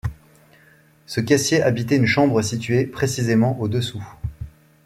Ce 1.05 1.21
caissier 1.21 1.61
habitait 1.61 1.95
une 1.97 2.07
chambre 2.07 2.41
située 2.41 2.87
précisément 2.87 3.59
au-dessous 3.59 4.03